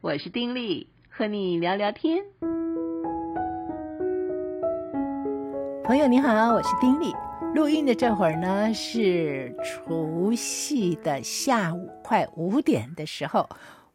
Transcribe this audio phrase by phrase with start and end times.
[0.00, 2.22] 我是丁力，和你聊聊天。
[5.82, 7.12] 朋友你好，我是丁力。
[7.52, 13.48] 录音的这会儿呢，是除夕的下午快五点的时候。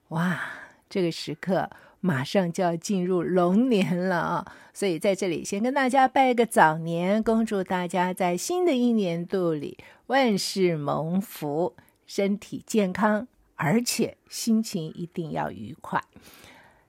[0.09, 0.41] 哇，
[0.89, 1.69] 这个时刻
[2.01, 4.45] 马上就要进入龙年了啊！
[4.73, 9.77] 所以在这里先跟大家拜个早年，恭祝大家在新的一年度里
[10.07, 13.29] 万事蒙福，身体健康。
[13.55, 16.01] 而且心情一定要愉快。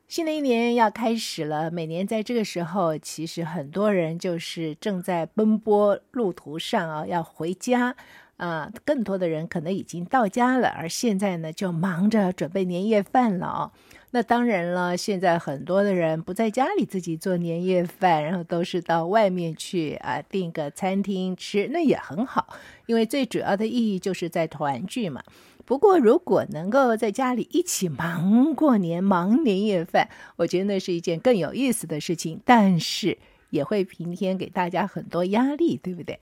[0.06, 7.96] 新的一年要开始了，每年在这个时候，其实很多人就是正在奔波路途上啊，要回家
[8.36, 8.70] 啊。
[8.84, 13.72] 更多的人可能已经到家了，而现在呢，就忙着准备年夜饭了啊。
[14.10, 25.20] 那当然了，现在很多的人不在家里自己做年夜饭，然后都是到外面去啊订个餐厅吃，那也很好，因为最主要的意义就是在团聚嘛。
[25.66, 32.40] 不过，如果能够在家里一起忙过年、忙年夜饭，我觉得那是一件更有意思的事情。
[32.44, 33.16] 但是
[33.50, 36.18] 也会平添给大家很多压力，对不对？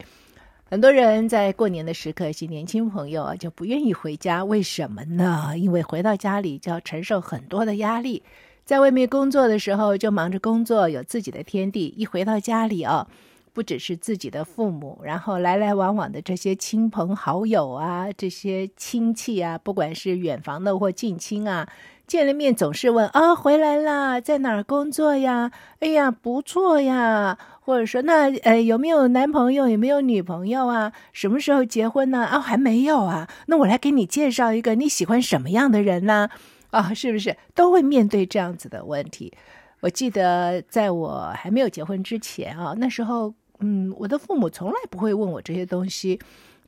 [0.71, 5.53] 很多人在过年的时刻，一些年轻朋友啊就不愿意回家，为什么呢？
[5.57, 8.23] 因为回到家里就要承受很多的压力，
[8.65, 13.09] 在外面工作的时候就忙着工作，有自己的天地；一回到家里啊。
[13.53, 21.69] 不只是自己的父母，然后来来往往的这些亲朋好友啊，这些亲戚啊，不管是远房的或近亲啊，
[22.07, 25.51] 见了面总是问啊，回来啦，在哪儿工作呀？
[25.81, 30.93] 哎呀，不错呀，或者说那呃有没有男朋友，有没有女朋友啊？
[31.13, 32.25] 什么时候结婚呢？
[32.25, 33.29] 啊，还没有啊。
[33.49, 36.31] 那我来给你介绍一个你喜欢什么样的人呢？
[36.71, 39.35] 啊，是不是都会面对这样子的问题？
[39.81, 43.35] 我记得在我还没有结婚之前啊，那时候。
[43.63, 46.19] 嗯，我的父母从来不会问我这些东西，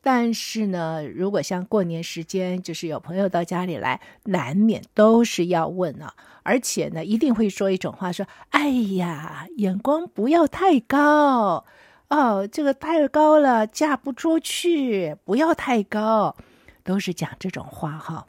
[0.01, 6.15] 但是呢，如果像过年时间，就是有朋友到家里来，难免都是要问啊，
[6.45, 11.65] 而且呢，一定会说一种话，说：“哎呀，眼光不要太高
[12.09, 16.37] 哦，这个太高了，嫁不出去，不要太高。”
[16.85, 18.27] 都是讲这种话哈。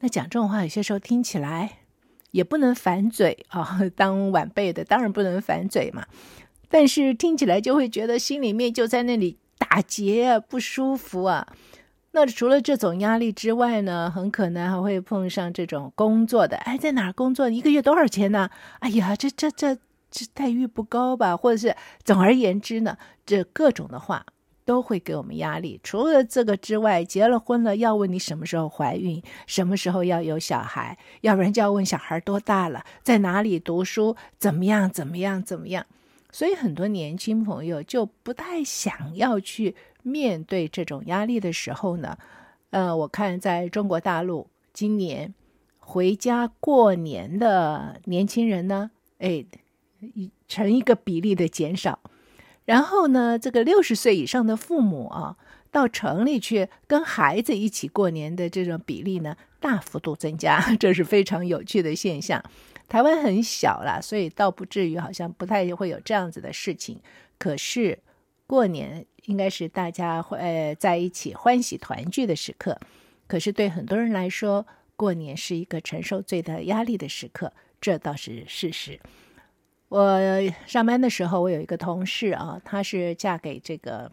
[0.00, 1.80] 那讲这种话，有些时候听起来
[2.30, 6.06] 也不能反嘴啊，当晚辈的当然不能反嘴嘛。
[6.70, 11.46] 但是听起来就会觉得心里面就在那里打结啊，不舒服啊。
[12.12, 17.48] 那除了这种压力之外呢，很可能还会碰上这种工作的，哎，在哪儿工作？
[17.48, 18.50] 一个月多少钱呢？
[18.80, 19.76] 哎呀，这这这
[20.10, 21.36] 这待遇不高吧？
[21.36, 24.26] 或者是总而言之呢，这各种的话
[24.64, 25.78] 都会给我们压力。
[25.84, 35.86] 除了这个之外，结了婚了要问你什么时候怀孕，什么时候要有小孩，要不然就要问小孩多大了，在哪里读书，怎么样，怎么样，怎么样。
[36.32, 42.16] 所以很多年轻朋友就不太想要去面对这种压力的时候呢，
[42.70, 45.34] 呃，我看在中国大陆今年
[45.78, 49.44] 回家过年的年轻人呢，哎，
[50.46, 51.98] 成一个比例的减少。
[52.64, 55.36] 然后呢，这个六十岁以上的父母啊，
[55.72, 62.40] 到城里去跟孩子一起过年的这种比例呢，大幅度增加，这是非常有趣的现象。
[62.90, 67.00] 台湾很小啦，所以倒不至于好像不太会有这样子的事情。
[67.38, 67.96] 可是
[68.48, 72.76] 过年应该是大家会呃在一起欢喜团聚的时刻。
[73.28, 78.98] 可是对很多人来说，过年是一个承受最大压力的时刻，这倒是事实。
[79.88, 80.18] 我
[80.66, 84.10] 上班的时候，我有一个同事啊，她是嫁给这个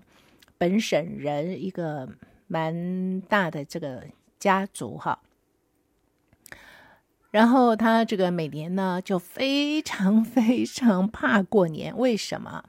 [0.60, 2.08] 本省人，一个
[2.46, 4.04] 蛮大的这个
[4.40, 5.20] 家族哈。
[7.38, 11.96] 然后他这个每年呢，就非常 非常怕过年。
[11.96, 12.64] 为什么？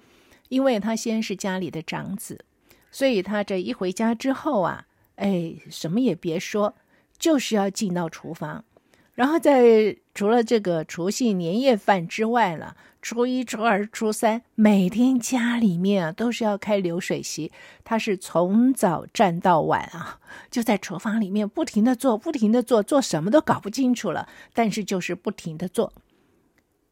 [0.51, 2.45] 因为他先是家里的长子，
[2.91, 4.85] 所以他这一回家之后啊，
[5.17, 6.75] 哎，什么也别说，
[7.19, 8.63] 就是要进到厨房。
[9.19, 17.51] 然后在除了这个除夕年夜饭之外了，初一、初二、初三，每天家里面啊都是要开流水席，
[17.83, 20.21] 他是从早站到晚啊，
[20.53, 25.93] 就在厨房里面不停地做，不停地做，做什么都搞不清楚了，但是就是不停地做。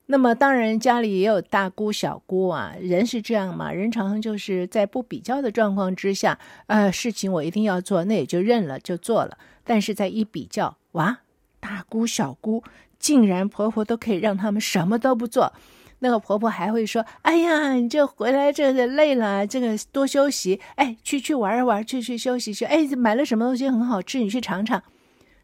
[0.07, 9.39] 那么当然家里也有大姑小姑啊，人是这样嘛，人常常就是在不比较的状况之下，呃，事情我一定要做，那也就认了，就做了。
[9.63, 11.21] 但是在一比较，哇！
[11.67, 12.63] 大姑小姑
[12.97, 15.53] 竟然婆婆都可以让他们什么都不做，
[15.99, 20.61] 那个婆婆还会说：“哎呀，你这回来这累了，这个多休息。
[20.77, 22.65] 哎，去去玩一玩，去去休息去。
[22.65, 24.81] 哎，买了什么东西很好吃，你去尝尝。”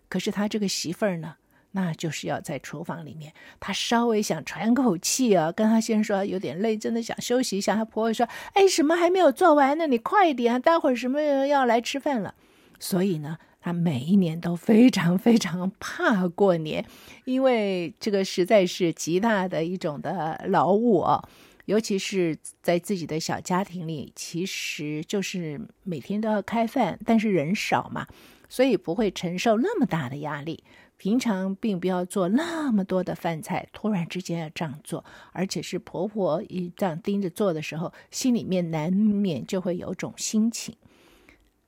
[0.08, 1.34] 可是她这个媳妇儿呢，
[1.72, 7.74] 那就是要在厨房里面，她稍微想喘口气啊，跟她先生说有点累，真的想休息一下。
[7.74, 9.88] 她婆婆说：“哎，什么还没有做完呢？
[9.88, 12.36] 你快一点，待会儿什么要来吃饭了。”
[12.78, 13.38] 所以呢。
[13.64, 16.84] 他每一年都非常非常怕过年，
[17.24, 21.22] 因为这个实在是极大的一种的劳务哦，
[21.66, 28.08] 尤其是在自己的小家庭里，其实就是每天都要开饭，但是人少嘛，
[28.48, 30.64] 所以不会承受那么大的压力。
[30.96, 40.76] 平常并不要做那么多的饭菜，突然之间要这样做，而且是婆婆一这样盯着做的时候，心里面难免就会有种心情。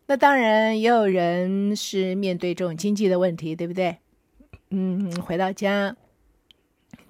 [0.06, 3.98] 那当然也有人是面对这种经济的问题，对不对？
[4.70, 5.96] 嗯，回到家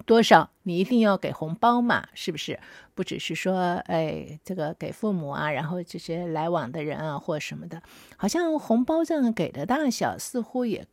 [0.05, 2.59] 多少你一定要给红包嘛，是不是？
[2.93, 7.81] 不只是说哎，这个给父母啊，然后这些来往的人啊或什么的，
[8.15, 10.85] 好像红包这样给的大小似乎也。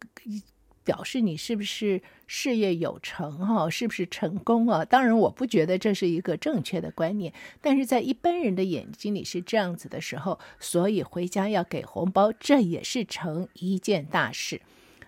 [0.85, 3.71] 表示你是不是事业有成哈？
[3.71, 4.85] 是不是成功啊？
[4.85, 14.61] 当然，我不觉得这是一个正确的观念，但是在一般人的眼睛里是这样子的时候，所以回家要给红包，这也是成一件大事。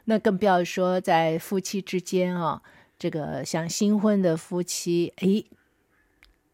[0.05, 2.63] 那更不要说在夫妻之间啊，
[2.99, 5.47] 这个像新婚的夫妻，诶，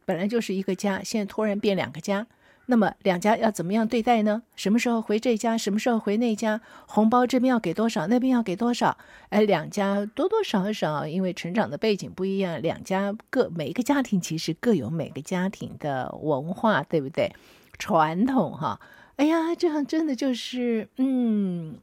[0.05, 2.26] 本来就是一个家，现在突然变两个家。
[2.70, 4.44] 那么两家要怎么样对待呢？
[4.55, 6.61] 什么时候回这家，什么时候回那家？
[6.87, 8.96] 红包这边要给多少，那边要给多少？
[9.31, 17.32] 哎，两家多多少少，因为成长的背景不一样，两家各每一个家庭其实各有每个家庭的文化，对不对？
[17.76, 18.81] 传统哈。
[19.16, 21.76] 哎呀，这样真的就是，嗯，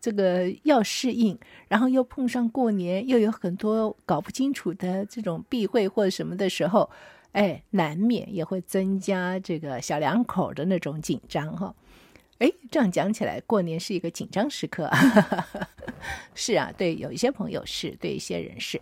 [0.00, 1.36] 这个要适应，
[1.66, 6.88] 然后又碰上过年，又有很多搞不清楚的这种避讳或者什么的时候。
[7.32, 11.74] 哎，难免也会增加这个小两口的那种紧张哈。
[12.38, 14.90] 哎，这样讲起来，过年是一个紧张时刻。
[16.34, 18.80] 是啊，对，有一些朋友是，对一些人是，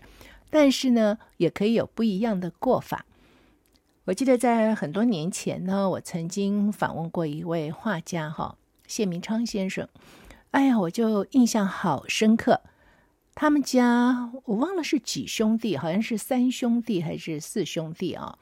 [0.51, 3.07] 但是呢，也可以有不一样的过法。
[4.05, 8.57] 我记得在很多年前呢，我曾经访问过一位画家哈，
[8.87, 9.89] 谢明昌先生。
[10.53, 12.61] 哎呀，我就印象好深刻。
[13.37, 18.39] 他们家我忘了是几兄弟，好像是三兄弟还是四兄弟啊？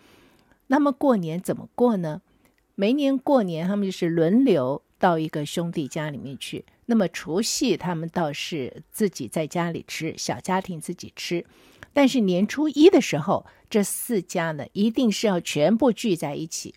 [0.69, 2.23] 那么过年怎么过呢？
[2.76, 6.64] 每年过年他们就是轮流到一个兄弟家里面去。
[6.87, 11.44] 那么除夕他们倒是自己在家里吃，小家庭自己吃。
[11.93, 16.73] 但是年初一的时候，这四家呢一定是要全部聚在一起。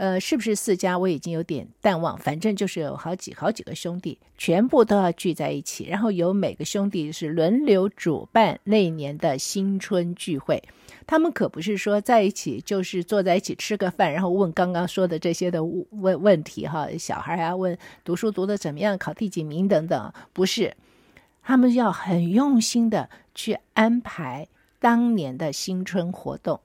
[0.00, 10.62] 呃，是不是四家我已经有点淡忘，反正就是有好几好几个兄弟，全部都要聚在一起，然后由每个兄弟是轮流主办那年的新春聚会。
[11.06, 20.74] 他们可不是说在一起就是坐在一起吃个饭，然后问刚刚说的这些的问问题哈，小孩啊问读书读得怎么样，考第几名等等，不是，
[21.42, 24.48] 他们要很用心的去安排
[24.78, 26.58] 当年的新春活动。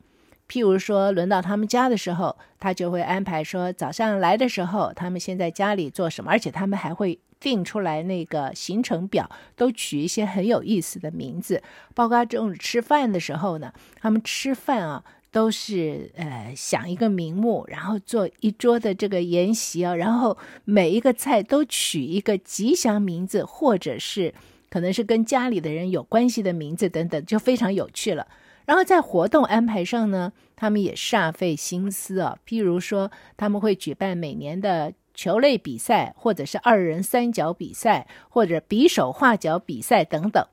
[0.48, 11.62] 譬如说，轮到他们家的时候，他就会安排说，早上来的时候，他们先在家里做什么，而且他们还会定出来那个行程表，都取一些很有意思的名字。
[11.94, 24.34] 包括中午吃饭的时候呢，他们吃饭啊，都是呃想一个名目，然后做一桌的这个筵席啊，然后每一个菜都取一个吉祥名字，或者是
[24.70, 28.28] 可能是跟家里的人有关系的名字等等，就非常有趣了。
[28.66, 32.38] 然后在活动安排上呢，他们也煞费心思啊。
[32.48, 40.46] 譬如说，他们会举办每年的球类比赛，或者是二人三角比赛，或者比手画脚比赛等等。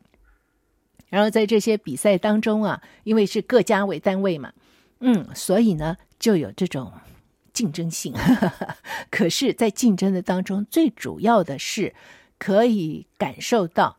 [1.08, 4.52] 然后在这些比赛当中啊，因为是各家为单位嘛，
[5.00, 6.92] 嗯，所以呢就有这种
[7.52, 8.14] 竞争性。
[9.10, 11.94] 可是，在竞争的当中，最主要的是
[12.38, 13.98] 可以感受到。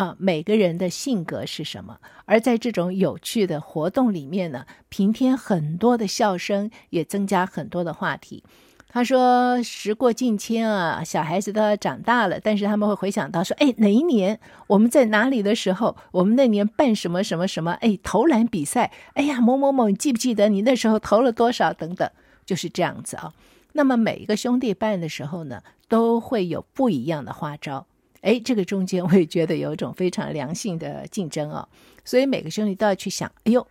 [0.00, 1.98] 啊，每个人的性格是什么？
[2.24, 8.42] 而在这种有趣的活动里面呢，平添很多的笑声，也增加很多的话题。
[8.88, 17.72] 他说：“时过境迁啊，小孩子都要长大了，但是他们会回想到说，哎，哪一年我们在哪里的时候，我们那年办什么什么什么？
[17.82, 21.74] 哎，投篮比赛，哎呀，某某某，你记不记得你那时候投了多少？
[21.74, 22.10] 等等，
[22.46, 23.34] 就是这样子啊。
[23.74, 27.84] 那么每一个兄弟办的时候呢，都会有不一样的花招。”
[28.22, 31.68] 哎，这个中间我也觉得有一种非常良性的竞争哦，
[32.04, 33.66] 所以每个兄弟都要去想，哎呦，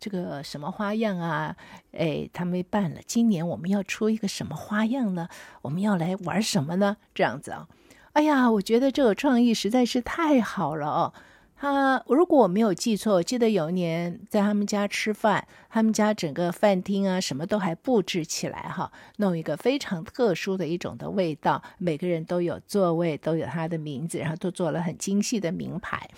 [0.00, 1.56] 这个什么花样啊？
[1.92, 5.28] 哎，他们办了，今年我们要出一个什么花样呢？
[5.62, 6.96] 我们要来玩什么呢？
[7.14, 7.68] 这样子啊，
[8.12, 11.14] 哎呀，我觉得这个创意实在是太好了哦。
[11.58, 26.10] 他如果我没有记错，我记得有一年在他们家吃饭，他们家整个饭厅啊什么都还布置起来哈，弄一个非常特殊的一种的味道，每个人都有座位，都有他的名字，然后都做了很精细的名牌。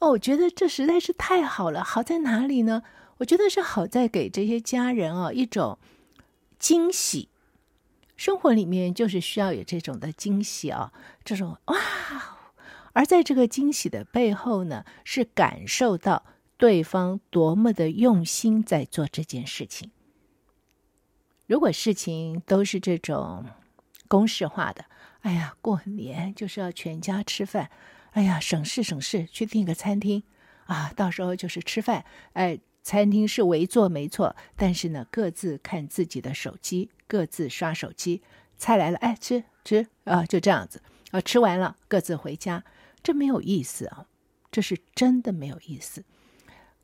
[0.00, 2.82] 哦，我觉得这实在是太好了，好在哪里呢？
[3.18, 5.78] 我觉得是好在给这些家人啊一种
[6.58, 7.28] 惊喜。
[8.16, 10.92] 生活里面就是需要有这种的惊喜啊，
[11.24, 11.76] 这种哇。
[12.92, 16.24] 而在这个惊喜的背后呢，是感受到
[16.56, 19.90] 对方多么的用心在做这件事情。
[21.46, 23.44] 如果事情都是这种
[24.06, 24.84] 公式化的，
[25.20, 27.70] 哎呀，过年就是要全家吃饭，
[28.12, 30.22] 哎呀，省事省事，去订个餐厅
[30.66, 32.04] 啊，到时候就是吃饭，
[32.34, 38.22] 哎，餐厅是围坐没错，但是呢，各自看自己的手机，各自刷手机，
[38.56, 42.64] 菜来了，哎，吃吃啊，就这样子啊，吃完了各自回家。
[43.02, 44.06] 这没有意思啊，
[44.50, 46.04] 这是真的没有意思。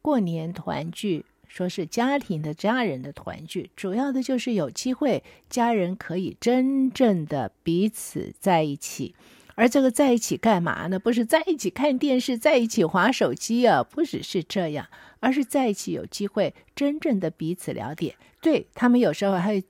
[0.02, 9.14] 过年团聚，说是家庭的家人的团聚，主要的就是有机会，家人可以真正的彼此在一起。
[9.56, 10.98] 而这个在一起干嘛呢？
[10.98, 14.86] 不是在一起看电视，在一起划手机啊，不只是这样，
[15.20, 18.16] 而是在一起有机会真正的彼此了解。
[18.42, 19.64] 对，他们有时候还会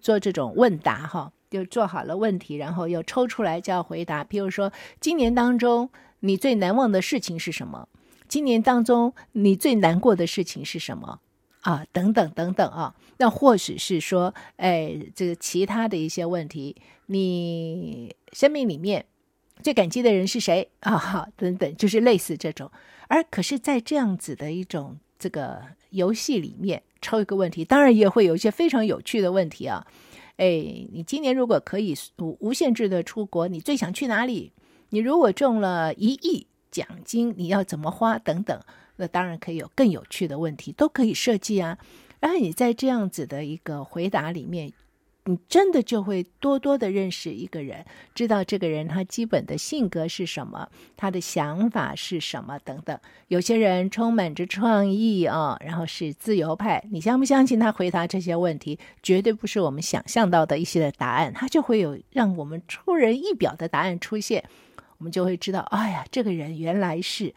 [0.00, 1.32] 做这种问答哈。
[1.56, 4.22] 就做好了问题，然后又抽出来就要回答。
[4.22, 4.70] 比如说，
[5.00, 5.88] 今年当中
[6.20, 7.88] 你最难忘的事情是什么？
[8.28, 11.20] 今年当中你最难过的事情是什么？
[11.62, 12.94] 啊，等等等等啊。
[13.16, 19.06] 那或许是说，哎，这个其他的一些问题，你生命里面
[19.62, 20.98] 最感激的人是谁啊？
[20.98, 22.70] 好，等等，就是类似这种。
[23.08, 29.86] 而可是，在这样子的一种这个游戏里面，抽一个问题，当然也会有一些非常有趣的问题啊。
[30.36, 30.46] 哎，
[30.92, 34.52] 你今年如果可以无无限制的出国，你最想去哪里？
[34.90, 38.18] 你如果中了一亿奖金，你要怎么花？
[38.18, 38.60] 等等，
[38.96, 41.78] 那当然可以有更有趣的问题，都可以设计啊。
[42.20, 44.72] 然后你在这样子的一个回答里面。
[45.28, 52.96] 你真的就会多多的认识一个人，知道这个人他基本的性格是什么，他的想法是什么等等。
[53.26, 64.44] 有些人充满着创意啊，然后是自由派，你相不相信他回答这些问题，绝对不是我们想象到的一些的答案，他就会有让我们出人意表的答案出现，
[64.98, 67.34] 我们就会知道，哎呀，这个人原来是，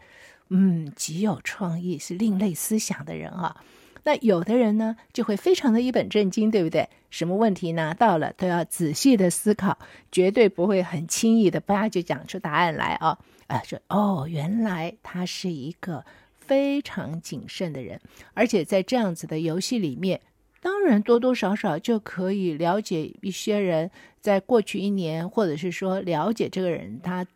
[0.50, 3.56] 嗯，极有创意，是另类思想的人啊。
[4.04, 6.88] 那有的人呢，就会非常的一本正经，对不对？
[7.10, 9.78] 什么问题拿到了都要仔细的思考，
[10.10, 13.18] 绝对不会很轻易的叭就讲出答案来啊！
[13.48, 16.04] 啊，说哦，原来他是一个
[16.38, 18.00] 非常谨慎的人，
[18.32, 20.20] 而且在这样子的游戏里面，
[20.60, 23.90] 当然多多少少就可以了解一些人
[24.20, 27.26] 在过去一年，或者是说了解这个人他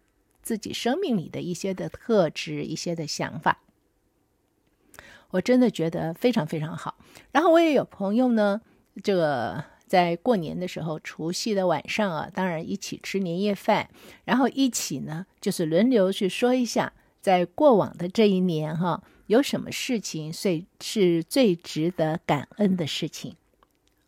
[0.40, 3.58] 自己生命里的一些的特质、一些的想法。
[5.30, 6.96] 我真的觉得非常非常好。
[7.32, 8.60] 然后我也有朋友呢，
[9.02, 13.88] 这个在过年的时候，除夕的晚上啊，当然一起吃年夜饭，
[14.24, 23.36] 然后一起呢，就是轮流去说一下，在过往的这一年哈，有什么事情最是最值得感恩的事情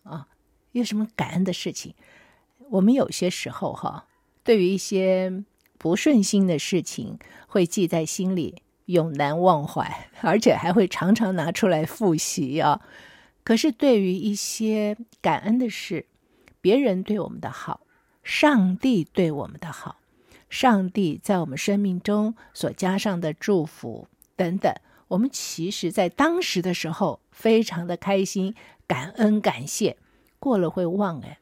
[0.04, 0.28] 啊？
[0.72, 1.94] 有什么感恩的事情？
[2.70, 4.06] 我们有些时候哈，
[4.44, 5.44] 对于一些
[5.78, 8.62] 不顺心的事情，会记在心里。
[8.86, 12.80] 永难忘怀，而且还会常常拿出来复习啊。
[13.46, 16.06] 可是对于一些感恩的事，
[16.60, 17.82] 别人对我们的好，
[18.24, 20.00] 上帝对我们的好，
[20.50, 24.74] 上帝在我们生命中所加上的祝福等等，
[25.06, 28.52] 我们其实在当时的时候非常的开心、
[28.88, 29.96] 感恩、感谢，
[30.40, 31.38] 过了会忘哎。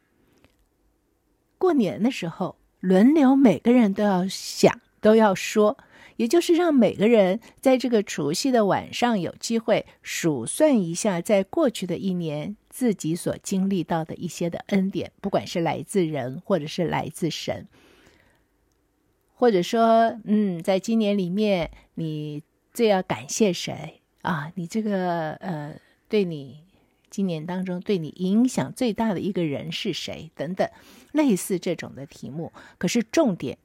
[1.57, 5.79] 过年的时候，轮流每个人都要想，都要说。
[6.17, 17.67] 也就是让每个人在这个除夕的晚上有机会数算一下，在过去的一年自己所经历到的一些的恩典，不管是来自人或者是来自神，
[19.35, 22.43] 或者说，嗯，在今年里面你
[22.73, 24.53] 最要感谢谁啊？
[24.55, 25.75] 你这个呃，
[26.09, 26.61] 对你
[27.11, 30.31] 今年当中对你影响最大的一个人是谁？
[30.35, 30.69] 等等，
[31.13, 33.59] 类似这种的题目，可是重点。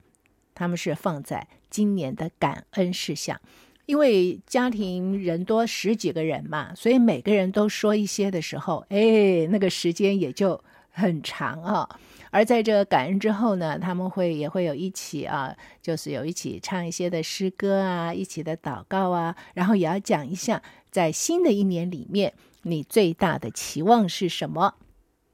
[0.59, 3.39] 他们是放在今年的感恩事项，
[3.85, 10.61] 因为家庭人多十几个人嘛，所以每个人都说一些的时候，哎，那个时间也就
[10.91, 11.99] 很长啊。
[12.29, 20.61] 而在这感恩之后呢，他们会也会有一起啊，就是有一起唱一些的诗歌啊，一起的祷告啊，然后也要讲一下，
[20.91, 24.75] 在新的一年里面，你最大的期望是什么？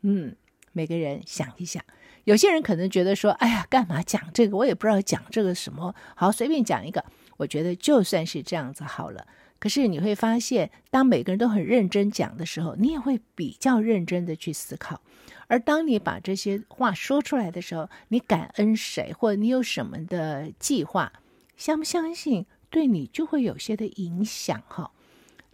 [0.03, 0.36] 嗯，
[0.72, 1.84] 每个人想一想。
[2.25, 4.58] 有些人可能觉得说：“哎呀，干嘛讲这个？
[4.58, 5.96] 我也不知道讲这个什么。
[6.15, 7.05] 好，随便讲一个。
[7.38, 9.27] 我觉得就算是这样子好了。
[9.60, 15.01] 可是你会发现，当每个人都很认真讲的时候，你也会比较认真的去思考。
[15.48, 21.13] 而当你把这些话说出来的时候，你感恩谁，或者你有什么的计划，
[21.55, 24.91] 相不相信，对你就会有些的影响哈。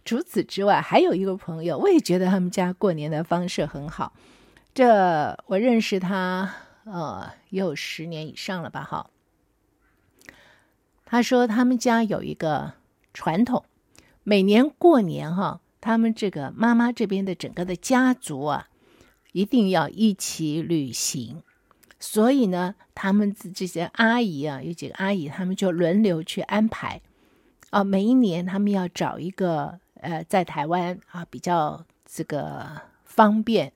[0.06, 4.14] 除此之外，还有一个朋友，我也觉得他们家过年的方式很好。”
[4.74, 8.82] 这我认识他，呃，也有十年以上了吧？
[8.82, 9.10] 哈，
[11.04, 12.72] 他说他们家有一个
[13.12, 13.64] 传统，
[14.22, 18.68] 每年过年哈，他们这个妈妈这边的整个的家族啊，
[19.32, 21.42] 一定要一起旅行。
[22.00, 27.02] 所以呢，他们这些阿姨啊，有几个阿姨，他们就轮流去安排。
[27.70, 33.72] 啊，每一年他们要找一个呃，在台湾啊比较这个方便，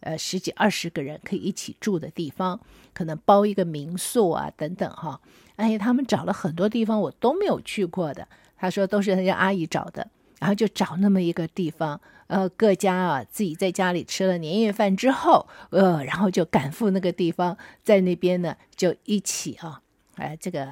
[0.00, 2.58] 呃，十几二十个人可以一起住的地方，
[2.92, 5.20] 可能包一个民宿啊等等哈。
[5.56, 8.26] 哎，他们找了很多地方，我都没有去过的。
[8.56, 12.00] 他说都是人家阿姨找的，然后就找那么一个地方。
[12.26, 19.82] 呃，各家啊，自己在家里吃了年夜饭之后，呃，然后就赶赴那个地方，在那边呢，就一起啊，
[20.14, 20.68] 哎，这个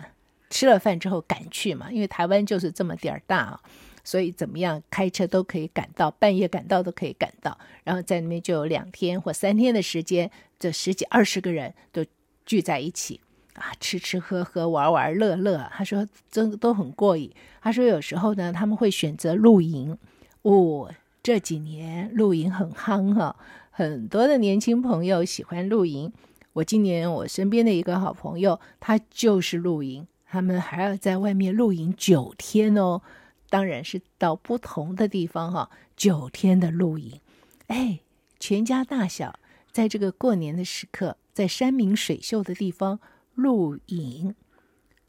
[0.51, 3.61] 吃了饭之后赶去嘛，因为台湾就是这么点儿大啊，
[4.09, 12.03] 所以怎么样开车都可以赶到，半夜赶到都可以赶到，然后在那边就有两天或三天的时间，这十几二十个人都
[12.47, 13.21] 聚在一起
[13.53, 15.71] 啊，吃吃喝喝，玩玩乐乐。
[15.75, 17.31] 他说真的都很过瘾。
[17.61, 19.99] 他说有时候呢，他们会选择露营，
[20.41, 20.91] 哦。
[21.23, 23.37] 这几年露营很夯哈，
[23.71, 26.11] 很多的年轻朋友喜欢露营。
[26.55, 33.03] 我今年我身边的一个好朋友，他就是露营，他们还要在外面露营九天哦，
[33.51, 37.21] 当然是到不同的地方哈，九天的露营。
[37.69, 38.01] 哎，
[38.39, 39.39] 全家大小
[39.71, 43.01] 在这个过年的时刻，在山明水秀的地方
[43.35, 44.35] 露营，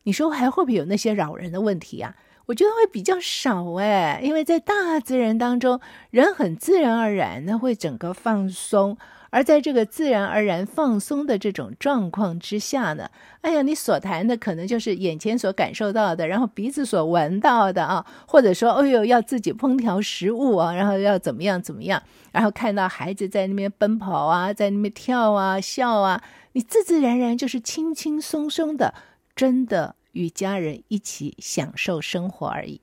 [0.03, 2.15] 你说还会不会有那些扰人的问题啊？
[2.47, 5.79] 我觉得会比较少哎，因为在大自然当中，
[6.09, 8.97] 人很自然而然的会整个放松，
[9.29, 13.09] 而在这个自然而然放松的这种状况之下呢，
[13.41, 28.93] 哎呀，你所谈的可能就是眼前所感受到的，然后鼻子所闻到的啊，或者说，哎呦，要自己烹调食物啊，然后要怎么样怎么样，然后看到孩子在那边奔跑啊，在那边跳啊笑啊，你自自然然就是轻轻松松的，
[29.35, 29.95] 真的。
[30.13, 32.81] 与家人一起享受生活而已，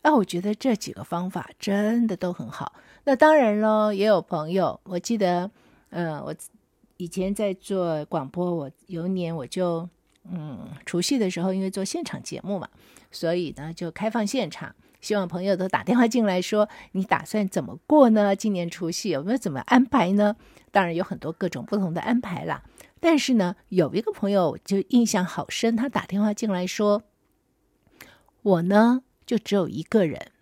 [0.00, 2.72] 啊，我觉得这几个方法真的都很好。
[3.04, 5.50] 那当然喽，也有朋友，我记得，
[5.94, 6.34] 呃，我
[6.96, 9.88] 以前在做广播，我有一年我就，
[10.24, 12.68] 嗯，除夕的时候，因为做现场节目嘛，
[13.12, 18.34] 所以呢就开放现场，希望朋友都打电话进来说，你打算怎么过呢？
[18.34, 20.34] 今年除夕有没有怎么安排呢？
[20.72, 22.64] 当然有很多各种不同的安排啦。
[22.98, 27.04] 但是呢，有一个朋友就印象好深，他打电话进来说
[28.42, 30.32] ：“我呢就只有一个人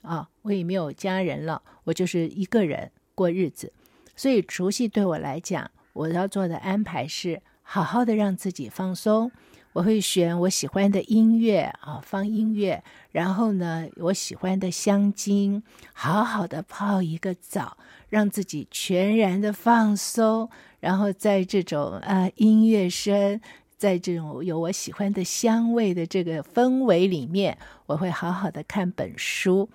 [0.00, 3.74] 啊，我也没有家人了，我就是一个人过日子。
[4.16, 9.30] 所以除夕对我来讲，我要做的安排是好好的让自己放松。
[9.74, 17.76] 我会选我喜欢的音乐啊，放音乐，然后呢，我喜欢的香精，好好的泡一个澡，
[18.08, 20.48] 让自己全然的放松。”
[20.80, 23.38] 然后在这种啊音乐声，
[23.76, 29.68] 在这种有我喜欢的香味的这个氛围里面，我会好好的看本书，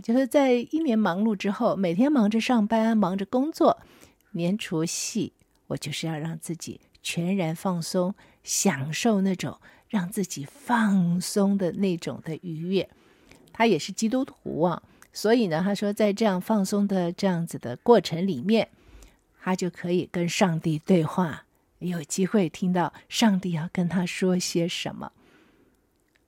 [0.00, 3.80] 就是在一年忙碌之后，每天忙着上班，忙着工作，
[4.32, 5.32] 年除夕，
[5.68, 12.88] 我就是要让自己全然放松，享受那种让自己放松的那种的愉悦。
[13.52, 18.68] 他也是基督徒啊，所以呢，他说在这样放松的这样子的过程里面。
[19.44, 21.46] 他就可以跟上帝对话，
[21.80, 25.10] 有机会听到上帝要跟他说些什么。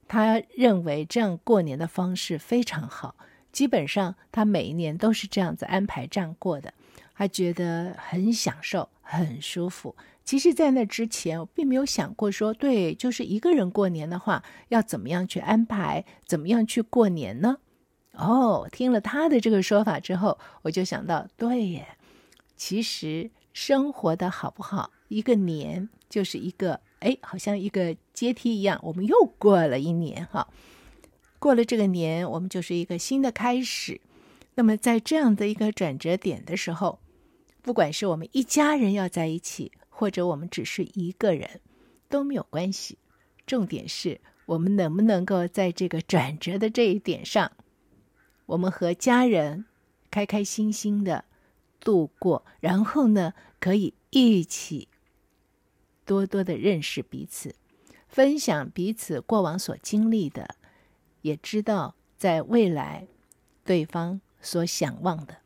[0.09, 3.14] 他认为这样过年的方式非常好，
[3.54, 6.74] 基本上他每一年都是这样子安排这样过的，
[7.14, 9.94] 他觉得很享受，很舒服。
[10.24, 17.58] 其实，在那之前，我并没有想过说，对，就是一个人过年的话，要怎么样去安排，怎么样去过年呢？
[18.14, 21.86] 哦，听了他的这个说法之后，我就想到，对耶。
[22.56, 30.48] 其实生活的好不好，一个年就是一个，哎，好像一个阶梯一样，我们又过了一年哈。
[31.44, 34.00] 过了这个年，我们就是一个新的开始。
[34.54, 37.00] 那么在这样的一个转折点的时候，
[37.61, 41.61] 不管是我们一家人要在一起，或者我们只是一个人，
[42.09, 42.96] 都没有关系。
[43.46, 47.52] 重点是我们能不能够在这个转折的这一点上，
[48.46, 49.66] 我们和家人
[50.11, 51.26] 开开心心的。
[51.78, 54.88] 度过，然后呢，可以一起
[56.07, 57.54] 多多的认识彼此，
[58.09, 60.57] 分享彼此过往所经历的，
[61.24, 63.06] 也知道在未来
[63.64, 65.38] 对方所想望的。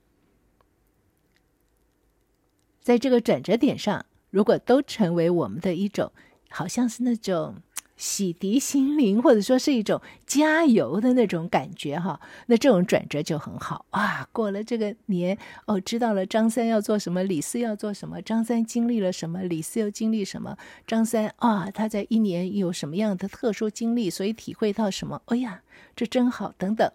[2.81, 6.11] 在这个转折点上，如果都成为我们的一种，
[6.51, 7.63] 好像是那种
[7.99, 12.19] 洗涤心灵，或者说是一种加油的那种感觉哈。
[12.47, 14.27] 那这种转折就很好哇。
[14.33, 20.57] 过了这个年哦，知道了张三要做什么，李四要做什么，张三经历了什么，李四又经历什么。
[20.87, 25.21] 张三啊，他在一年有什么样的特殊经历，所以体会到什么？
[25.27, 25.63] 哎呀，
[25.95, 26.91] 这真好，等等。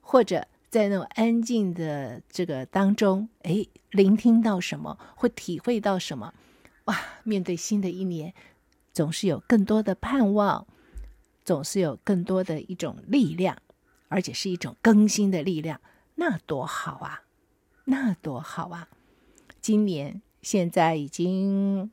[0.00, 6.34] 或者在那种安静的这个当中，哎，聆听到什么，会体会到什么？
[6.86, 8.34] 哇，面对新的一年。
[8.96, 10.66] 总是有更多的盼望，
[11.44, 13.58] 总是有更多的一种力量，
[14.08, 15.82] 而且是一种更新的力量，
[16.14, 17.24] 那多好啊！
[17.84, 18.88] 那多好啊！
[19.60, 21.90] 今年现在已经，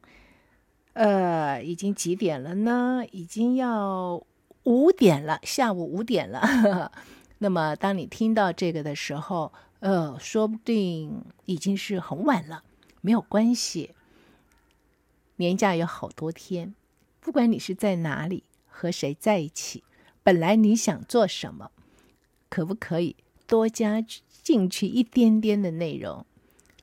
[0.93, 3.03] 呃，已经几点了呢？
[3.11, 4.25] 已经要
[4.63, 6.89] 五点了，下午五点了。
[7.39, 12.63] 那么，当你听到这个的时候，呃，说不定已经是很晚了。
[13.01, 13.91] 没有关系，
[15.35, 16.73] 年假有好多天。
[17.23, 19.81] 不管你是在哪里和谁在一起，
[20.23, 21.71] 本来你想做什么，
[22.49, 23.15] 可不可以
[23.47, 24.03] 多加
[24.43, 26.25] 进去一点点的内容？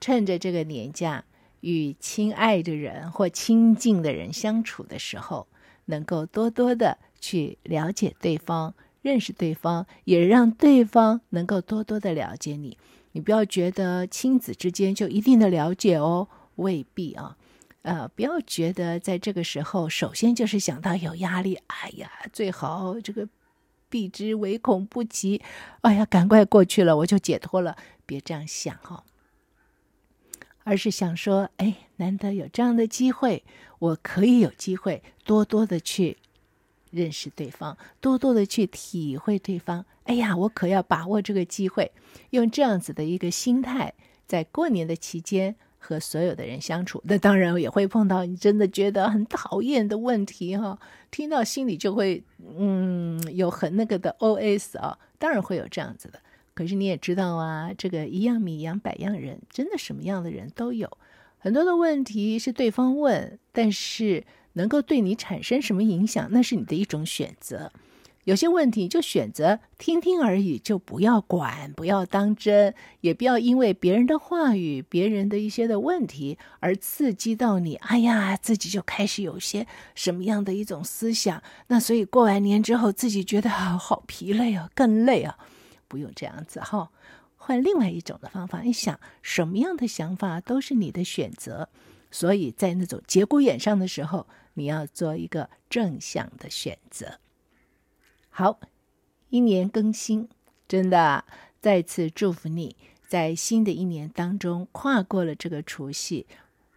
[0.01, 1.27] 趁着这个年假，
[1.61, 5.47] 与亲爱的人或亲近的人相处的时候，
[5.85, 12.79] 能够多多的去了解对方，认识对方，也让对方能够多多的了解你。
[13.13, 17.37] 你不要觉得亲子之间就一定的了解哦，未必啊。
[17.83, 21.59] 呃，不要觉得在这个时候，首先就是想到有压力。
[21.69, 23.27] 哎呀，最好这个
[23.89, 25.41] 避之唯恐不及。
[25.81, 27.77] 哎呀，赶快过去了，我就解脱了。
[28.05, 29.05] 别这样想哈、哦，
[30.65, 33.45] 而是想说，哎，难得有这样的机会，
[33.79, 36.19] 我可以有机会多多的去
[36.91, 39.87] 认识对方，多多的去体会对方。
[40.05, 41.93] 哎呀，我可要把握这个机会，
[42.31, 43.95] 用这样子的一个心态，
[44.27, 45.57] 在过年的期间。
[45.83, 50.79] 和所有的人相处，那当然也会碰到你真的觉得很讨厌的问题哈。
[51.11, 52.23] 听到心里就会
[52.57, 56.21] 嗯有很那个的 OS 啊，当然会有这样子的。
[56.53, 60.89] 可是你也知道啊，这个一样米养百样人，真的什么样的人都有。
[61.39, 67.73] 很多的问题是对方问，但是能够对你产生什么影响，那是你的一种选择。
[68.25, 77.77] 有些问题就选择听听而已，就不要管，不要当真，也不要因为别人的话语、别人的一些的问题而刺激到你。
[77.77, 85.39] 哎呀，自己就开始有些什么样的一种思想，那所以过完年之后，自己觉得好好疲累啊，更累啊，
[85.89, 86.91] 不用这样子哈，
[87.37, 88.61] 换另外一种的方法。
[88.61, 91.71] 你想什么样的想法都是你的选择，
[92.11, 97.19] 所以在那种节骨眼上的时候，你要做一个正向的选择。
[98.41, 98.59] 好，
[99.29, 100.27] 一年更新，
[100.67, 101.27] 真的
[101.61, 102.75] 再次祝福你，
[103.07, 106.25] 在新的一年当中跨过了这个除夕，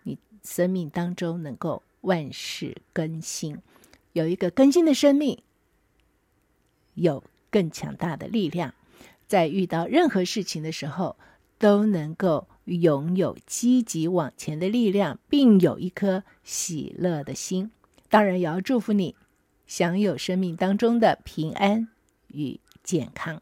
[0.03, 3.59] 你生命当中能够万事更新，
[4.11, 5.41] 有一个更新的生命，
[6.95, 8.73] 有更强大的力量，
[9.25, 11.15] 在遇到任何事情的时候
[11.57, 17.71] 都能够拥有积极往前的力量，并有一颗喜乐的心。
[18.09, 19.15] 当然，也要祝福你。
[19.73, 21.87] 享有生命当中的平安
[22.27, 23.41] 与健康。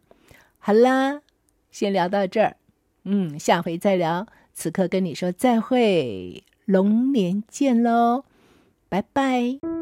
[0.60, 1.20] 好啦，
[1.72, 2.56] 先聊到这儿，
[3.04, 4.26] 嗯，下回再聊。
[4.54, 8.24] 此刻跟你说再会，龙年见喽，
[8.88, 9.81] 拜拜。